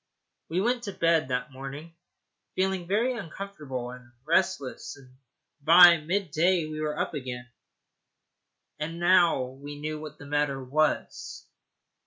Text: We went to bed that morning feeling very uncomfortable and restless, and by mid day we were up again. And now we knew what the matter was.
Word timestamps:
We 0.49 0.61
went 0.61 0.81
to 0.85 0.93
bed 0.93 1.27
that 1.27 1.51
morning 1.51 1.93
feeling 2.55 2.87
very 2.87 3.15
uncomfortable 3.15 3.91
and 3.91 4.13
restless, 4.25 4.97
and 4.97 5.15
by 5.61 5.97
mid 5.97 6.31
day 6.31 6.65
we 6.65 6.81
were 6.81 6.97
up 6.97 7.13
again. 7.13 7.47
And 8.79 8.99
now 8.99 9.43
we 9.43 9.79
knew 9.79 9.99
what 9.99 10.17
the 10.17 10.25
matter 10.25 10.59
was. 10.63 11.45